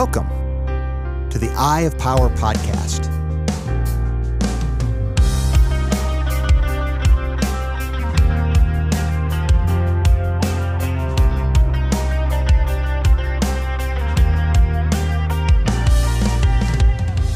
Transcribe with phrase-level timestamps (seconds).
[0.00, 0.28] Welcome
[1.28, 3.08] to the Eye of Power podcast.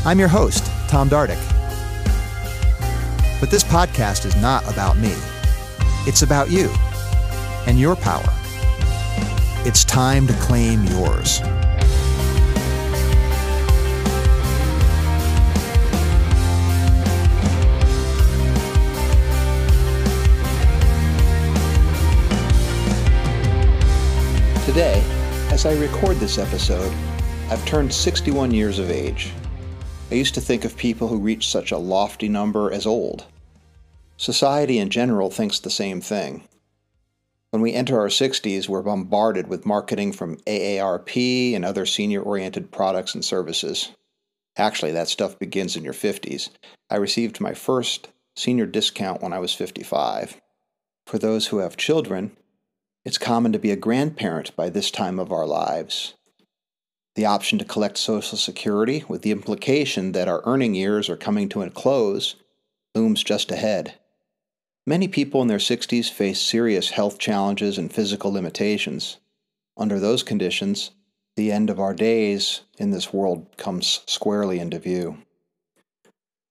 [0.06, 1.40] I'm your host, Tom Dardick.
[3.40, 5.14] But this podcast is not about me.
[6.06, 6.72] It's about you
[7.66, 8.32] and your power.
[9.66, 11.40] It's time to claim yours.
[24.72, 25.04] Today,
[25.50, 26.90] as I record this episode,
[27.50, 29.30] I've turned 61 years of age.
[30.10, 33.26] I used to think of people who reach such a lofty number as old.
[34.16, 36.48] Society in general thinks the same thing.
[37.50, 42.72] When we enter our 60s, we're bombarded with marketing from AARP and other senior oriented
[42.72, 43.90] products and services.
[44.56, 46.48] Actually, that stuff begins in your 50s.
[46.88, 50.40] I received my first senior discount when I was 55.
[51.04, 52.34] For those who have children,
[53.04, 56.14] it's common to be a grandparent by this time of our lives.
[57.14, 61.48] The option to collect Social Security, with the implication that our earning years are coming
[61.50, 62.36] to a close,
[62.94, 63.94] looms just ahead.
[64.86, 69.18] Many people in their 60s face serious health challenges and physical limitations.
[69.76, 70.92] Under those conditions,
[71.36, 75.18] the end of our days in this world comes squarely into view.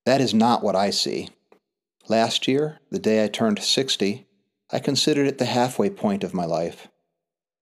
[0.06, 1.30] That is not what I see.
[2.08, 4.26] Last year, the day I turned 60,
[4.72, 6.88] I considered it the halfway point of my life.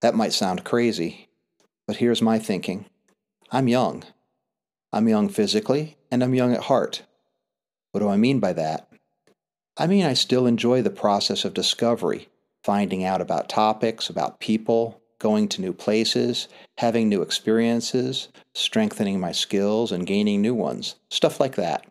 [0.00, 1.28] That might sound crazy,
[1.86, 2.86] but here's my thinking
[3.50, 4.04] I'm young.
[4.92, 7.02] I'm young physically, and I'm young at heart.
[7.90, 8.88] What do I mean by that?
[9.76, 12.28] I mean, I still enjoy the process of discovery,
[12.62, 19.32] finding out about topics, about people, going to new places, having new experiences, strengthening my
[19.32, 21.86] skills, and gaining new ones, stuff like that.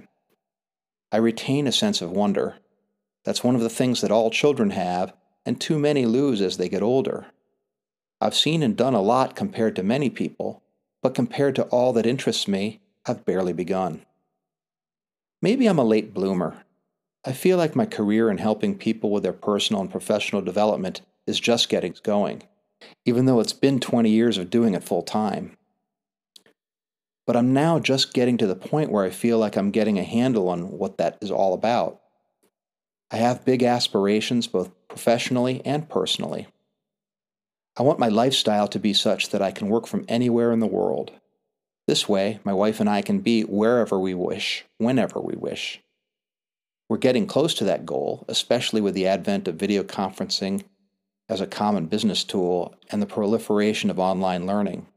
[1.11, 2.55] I retain a sense of wonder
[3.23, 5.13] that's one of the things that all children have,
[5.45, 7.27] and too many lose as they get older.
[8.21, 10.61] I've seen and done a lot compared to many people,
[11.01, 14.05] but compared to all that interests me, I've barely begun.
[15.41, 16.63] Maybe I'm a late bloomer.
[17.25, 21.39] I feel like my career in helping people with their personal and professional development is
[21.39, 22.43] just getting going,
[23.05, 25.55] even though it's been 20 years of doing it full time.
[27.25, 30.03] But I'm now just getting to the point where I feel like I'm getting a
[30.03, 32.01] handle on what that is all about.
[33.11, 36.47] I have big aspirations, both professionally and personally.
[37.75, 40.67] I want my lifestyle to be such that I can work from anywhere in the
[40.67, 41.11] world.
[41.87, 45.81] This way, my wife and I can be wherever we wish, whenever we wish.
[46.87, 50.63] We're getting close to that goal, especially with the advent of video conferencing
[51.27, 54.87] as a common business tool and the proliferation of online learning.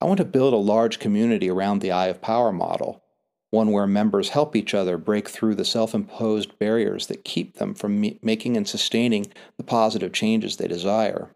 [0.00, 3.02] I want to build a large community around the Eye of Power model
[3.50, 7.74] one where members help each other break through the self imposed barriers that keep them
[7.74, 11.30] from me- making and sustaining the positive changes they desire.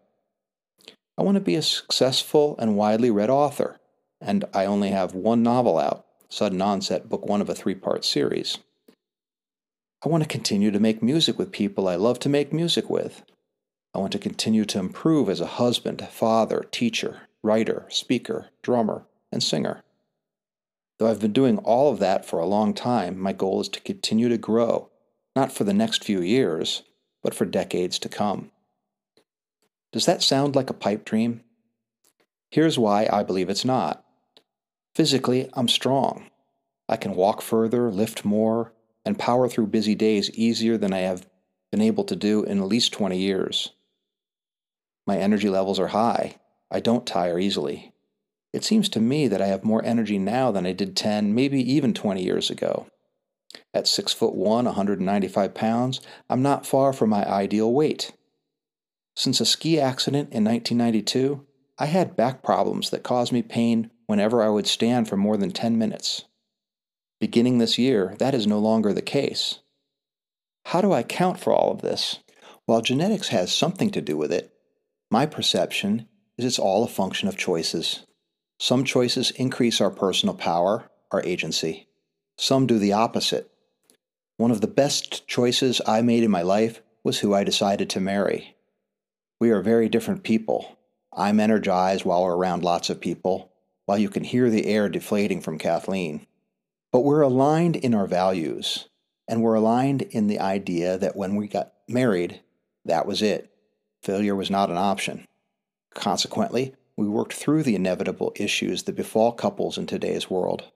[1.17, 3.79] I want to be a successful and widely read author,
[4.19, 8.03] and I only have one novel out, Sudden Onset, book one of a three part
[8.03, 8.57] series.
[10.03, 13.23] I want to continue to make music with people I love to make music with.
[13.93, 19.41] I want to continue to improve as a husband, father, teacher, writer, speaker, drummer, and
[19.41, 19.84] singer.
[20.97, 23.81] Though I've been doing all of that for a long time, my goal is to
[23.81, 24.89] continue to grow,
[25.35, 26.83] not for the next few years,
[27.21, 28.51] but for decades to come.
[29.91, 31.41] Does that sound like a pipe dream?
[32.49, 34.05] Here's why I believe it's not.
[34.93, 36.29] Physically, I'm strong.
[36.87, 38.73] I can walk further, lift more,
[39.03, 41.27] and power through busy days easier than I have
[41.71, 43.71] been able to do in at least 20 years.
[45.05, 46.37] My energy levels are high.
[46.71, 47.93] I don't tire easily.
[48.55, 51.59] It seems to me that I have more energy now than I did 10, maybe
[51.73, 52.87] even 20 years ago.
[53.73, 55.99] At 6 foot 1, 195 pounds,
[56.29, 58.13] I'm not far from my ideal weight.
[59.13, 61.45] Since a ski accident in 1992,
[61.77, 65.51] I had back problems that caused me pain whenever I would stand for more than
[65.51, 66.23] 10 minutes.
[67.19, 69.59] Beginning this year, that is no longer the case.
[70.67, 72.19] How do I account for all of this?
[72.67, 74.53] While genetics has something to do with it,
[75.11, 76.07] my perception
[76.37, 78.04] is it's all a function of choices.
[78.57, 81.87] Some choices increase our personal power, our agency.
[82.37, 83.51] Some do the opposite.
[84.37, 87.99] One of the best choices I made in my life was who I decided to
[87.99, 88.55] marry.
[89.39, 90.77] We are very different people.
[91.13, 93.51] I'm energized while we're around lots of people,
[93.85, 96.25] while you can hear the air deflating from Kathleen.
[96.91, 98.87] But we're aligned in our values,
[99.27, 102.41] and we're aligned in the idea that when we got married,
[102.85, 103.51] that was it.
[104.01, 105.25] Failure was not an option.
[105.93, 110.71] Consequently, we worked through the inevitable issues that befall couples in today's world,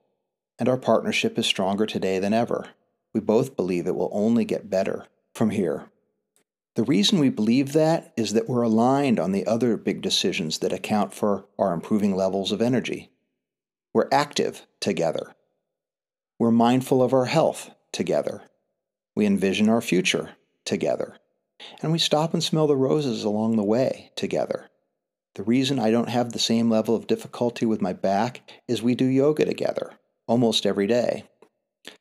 [0.58, 2.68] and our partnership is stronger today than ever.
[3.14, 5.90] We both believe it will only get better from here.
[6.76, 10.72] The reason we believe that is that we're aligned on the other big decisions that
[10.72, 13.10] account for our improving levels of energy.
[13.92, 15.34] We're active together.
[16.38, 18.42] We're mindful of our health together.
[19.16, 20.30] We envision our future
[20.64, 21.16] together.
[21.82, 24.70] And we stop and smell the roses along the way together.
[25.34, 28.94] The reason I don't have the same level of difficulty with my back is we
[28.94, 29.92] do yoga together
[30.26, 31.24] almost every day.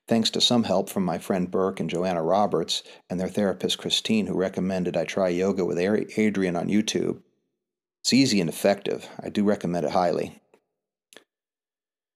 [0.07, 4.27] Thanks to some help from my friend Burke and Joanna Roberts and their therapist Christine,
[4.27, 7.21] who recommended I try yoga with Adriene on YouTube.
[8.03, 9.07] It's easy and effective.
[9.21, 10.41] I do recommend it highly.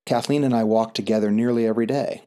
[0.06, 2.24] Kathleen and I walk together nearly every day,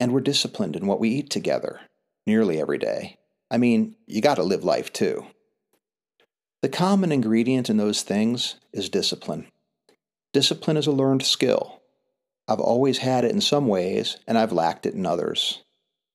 [0.00, 1.80] and we're disciplined in what we eat together
[2.26, 3.18] nearly every day.
[3.50, 5.24] I mean, you got to live life too.
[6.64, 9.48] The common ingredient in those things is discipline.
[10.32, 11.82] Discipline is a learned skill.
[12.48, 15.62] I've always had it in some ways, and I've lacked it in others.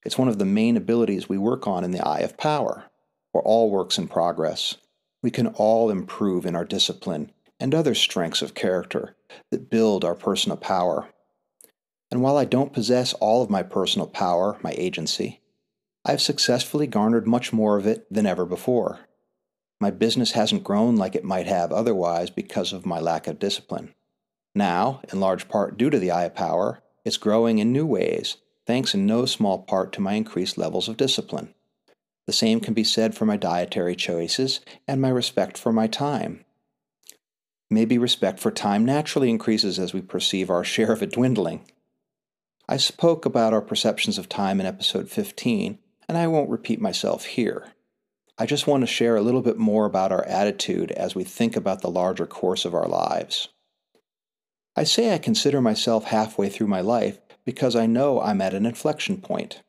[0.04, 2.86] It's one of the main abilities we work on in the Eye of Power.
[3.32, 4.74] We're all works in progress.
[5.22, 9.16] We can all improve in our discipline and other strengths of character
[9.52, 11.10] that build our personal power.
[12.10, 15.42] And while I don't possess all of my personal power, my agency,
[16.04, 19.02] I've successfully garnered much more of it than ever before.
[19.80, 23.94] My business hasn't grown like it might have otherwise because of my lack of discipline.
[24.54, 28.94] Now, in large part due to the eye power, it's growing in new ways, thanks
[28.94, 31.54] in no small part to my increased levels of discipline.
[32.26, 36.46] The same can be said for my dietary choices and my respect for my time.
[37.70, 41.66] Maybe respect for time naturally increases as we perceive our share of it dwindling.
[42.68, 47.26] I spoke about our perceptions of time in episode 15, and I won't repeat myself
[47.26, 47.74] here.
[48.42, 51.58] I just want to share a little bit more about our attitude as we think
[51.58, 53.50] about the larger course of our lives.
[54.78, 58.66] I say I consider myself halfway through my life because I know I'm at an
[58.66, 59.62] inflection point.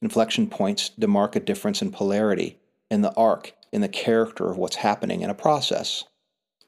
[0.00, 2.60] Inflection points demark a difference in polarity,
[2.92, 6.04] in the arc, in the character of what's happening in a process.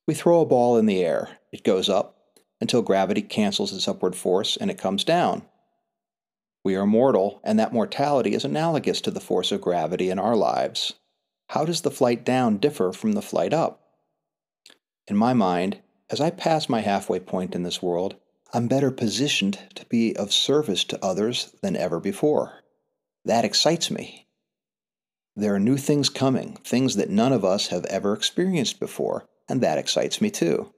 [0.08, 2.16] We throw a ball in the air, it goes up
[2.60, 5.42] until gravity cancels its upward force and it comes down.
[6.64, 10.34] We are mortal, and that mortality is analogous to the force of gravity in our
[10.34, 10.94] lives.
[11.48, 13.80] How does the flight down differ from the flight up?
[15.06, 15.80] In my mind,
[16.10, 18.16] as I pass my halfway point in this world,
[18.52, 22.60] I'm better positioned to be of service to others than ever before.
[23.24, 24.26] That excites me.
[25.36, 29.62] There are new things coming, things that none of us have ever experienced before, and
[29.62, 30.72] that excites me too.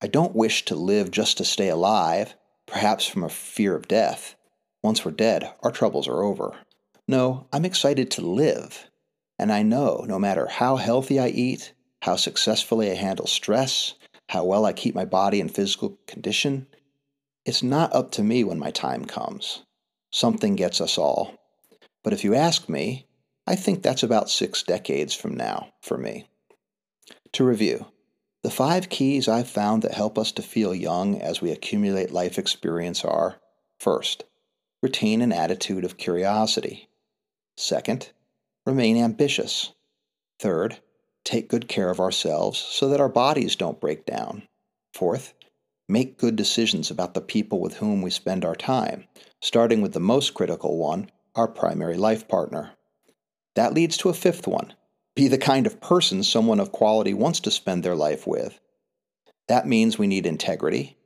[0.00, 2.34] I don't wish to live just to stay alive,
[2.66, 4.36] perhaps from a fear of death.
[4.82, 6.52] Once we're dead, our troubles are over.
[7.06, 8.88] No, I'm excited to live.
[9.38, 13.94] And I know no matter how healthy I eat, how successfully I handle stress,
[14.28, 16.66] how well I keep my body in physical condition,
[17.44, 19.62] it's not up to me when my time comes.
[20.10, 21.34] Something gets us all.
[22.02, 23.06] But if you ask me,
[23.46, 26.28] I think that's about six decades from now for me.
[27.32, 27.86] To review,
[28.42, 32.38] the five keys I've found that help us to feel young as we accumulate life
[32.38, 33.36] experience are
[33.78, 34.24] first,
[34.82, 36.88] retain an attitude of curiosity.
[37.56, 38.10] Second,
[38.66, 39.72] remain ambitious.
[40.40, 40.78] Third,
[41.24, 44.42] take good care of ourselves so that our bodies don't break down.
[44.92, 45.32] Fourth,
[45.88, 49.04] make good decisions about the people with whom we spend our time,
[49.40, 52.72] starting with the most critical one, our primary life partner.
[53.54, 54.74] That leads to a fifth one
[55.14, 58.60] be the kind of person someone of quality wants to spend their life with.
[59.48, 60.98] That means we need integrity,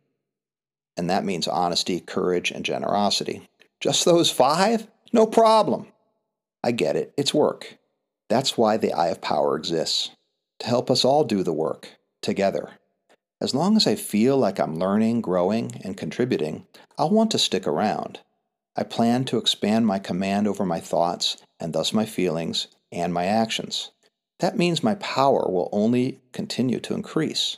[0.97, 3.49] and that means honesty, courage, and generosity.
[3.81, 4.89] Just those five?
[5.13, 5.87] No problem.
[6.63, 7.77] I get it, it's work.
[8.29, 10.11] That's why the Eye of Power exists
[10.61, 12.71] to help us all do the work together.
[13.41, 16.67] As long as I feel like I'm learning, growing, and contributing,
[16.99, 18.21] I'll want to stick around.
[18.77, 23.25] I plan to expand my command over my thoughts, and thus my feelings, and my
[23.25, 23.91] actions.
[24.41, 27.57] That means my power will only continue to increase.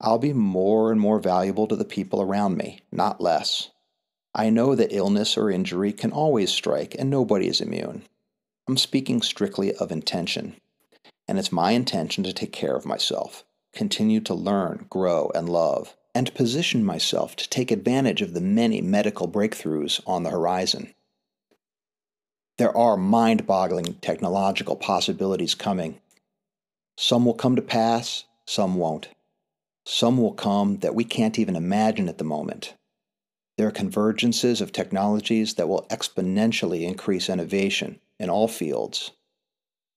[0.00, 3.70] I'll be more and more valuable to the people around me, not less.
[4.34, 8.02] I know that illness or injury can always strike, and nobody is immune.
[8.70, 10.54] I'm speaking strictly of intention.
[11.26, 13.42] And it's my intention to take care of myself,
[13.74, 18.80] continue to learn, grow, and love, and position myself to take advantage of the many
[18.80, 20.94] medical breakthroughs on the horizon.
[22.58, 26.00] There are mind boggling technological possibilities coming.
[26.96, 29.08] Some will come to pass, some won't.
[29.84, 32.74] Some will come that we can't even imagine at the moment.
[33.58, 39.10] There are convergences of technologies that will exponentially increase innovation in all fields.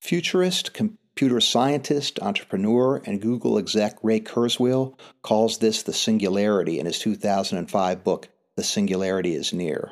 [0.02, 6.98] Futurist, computer scientist, entrepreneur, and Google exec Ray Kurzweil calls this the singularity in his
[6.98, 9.92] 2005 book, The Singularity is Near.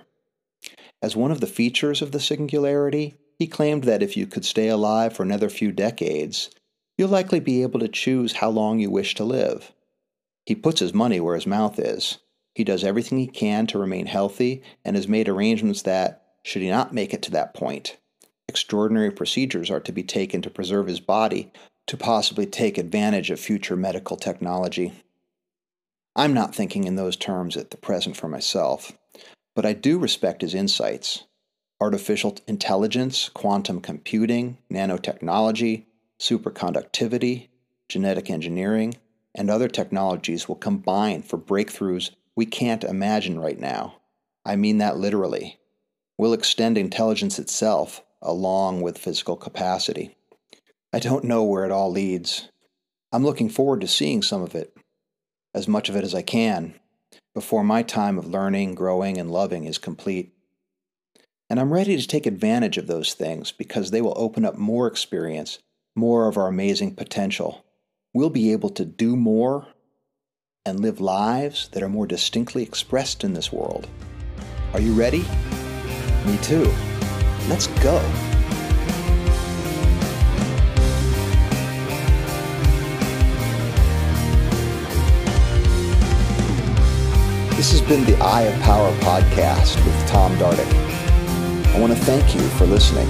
[1.02, 4.68] As one of the features of the singularity, he claimed that if you could stay
[4.68, 6.50] alive for another few decades,
[6.98, 9.74] you'll likely be able to choose how long you wish to live.
[10.46, 12.20] He puts his money where his mouth is.
[12.54, 16.70] He does everything he can to remain healthy and has made arrangements that, should he
[16.70, 17.98] not make it to that point,
[18.52, 21.54] extraordinary procedures are to be taken to preserve his body
[21.88, 24.92] to possibly take advantage of future medical technology.
[26.18, 28.92] I'm not thinking in those terms at the present for myself,
[29.56, 31.24] but I do respect his insights.
[31.80, 35.86] Artificial intelligence, quantum computing, nanotechnology,
[36.20, 37.48] superconductivity,
[37.88, 38.96] genetic engineering,
[39.34, 43.96] and other technologies will combine for breakthroughs we can't imagine right now.
[44.46, 45.58] I mean that literally.
[46.18, 50.16] We'll extend intelligence itself along with physical capacity.
[50.94, 52.50] I don't know where it all leads.
[53.12, 54.76] I'm looking forward to seeing some of it,
[55.54, 56.76] as much of it as I can,
[57.34, 60.34] before my time of learning, growing, and loving is complete.
[61.50, 64.88] And I'm ready to take advantage of those things because they will open up more
[64.88, 65.60] experience,
[65.96, 67.66] more of our amazing potential.
[68.14, 69.68] We'll be able to do more
[70.66, 73.88] and live lives that are more distinctly expressed in this world.
[74.74, 75.26] Are you ready?
[76.26, 76.72] Me too.
[77.48, 78.00] Let's go.
[87.56, 90.72] This has been the Eye of Power podcast with Tom Dardick.
[91.76, 93.08] I want to thank you for listening.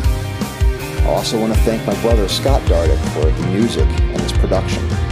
[1.04, 5.11] I also want to thank my brother Scott Dardick for the music and his production.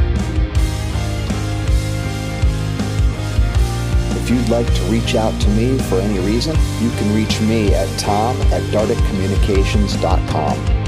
[4.29, 7.73] If you'd like to reach out to me for any reason, you can reach me
[7.73, 10.78] at tom at dardickcommunications.com.